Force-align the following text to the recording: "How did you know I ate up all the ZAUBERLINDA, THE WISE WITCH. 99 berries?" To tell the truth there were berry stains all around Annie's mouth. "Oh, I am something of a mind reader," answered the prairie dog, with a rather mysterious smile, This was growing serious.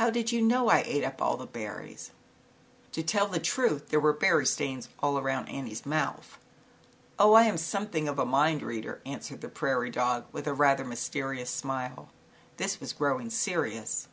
"How 0.00 0.08
did 0.08 0.32
you 0.32 0.40
know 0.40 0.70
I 0.70 0.78
ate 0.86 1.04
up 1.04 1.20
all 1.20 1.36
the 1.36 1.44
ZAUBERLINDA, 1.46 1.52
THE 1.52 1.60
WISE 1.60 1.76
WITCH. 1.76 1.76
99 1.76 1.82
berries?" 1.82 2.10
To 2.92 3.02
tell 3.02 3.26
the 3.28 3.38
truth 3.38 3.88
there 3.90 4.00
were 4.00 4.12
berry 4.14 4.46
stains 4.46 4.88
all 5.00 5.18
around 5.18 5.48
Annie's 5.48 5.84
mouth. 5.84 6.38
"Oh, 7.18 7.34
I 7.34 7.42
am 7.42 7.58
something 7.58 8.08
of 8.08 8.18
a 8.18 8.24
mind 8.24 8.62
reader," 8.62 9.02
answered 9.04 9.42
the 9.42 9.50
prairie 9.50 9.90
dog, 9.90 10.24
with 10.32 10.46
a 10.46 10.54
rather 10.54 10.86
mysterious 10.86 11.50
smile, 11.50 12.08
This 12.56 12.80
was 12.80 12.94
growing 12.94 13.28
serious. 13.28 14.08